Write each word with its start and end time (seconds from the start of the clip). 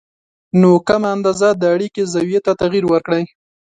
نو 0.59 0.69
کمه 0.87 1.07
اندازه 1.15 1.49
د 1.55 1.63
اړیکې 1.75 2.03
زاویې 2.13 2.39
ته 2.45 2.51
تغیر 2.61 2.83
ورکړئ 2.89 3.23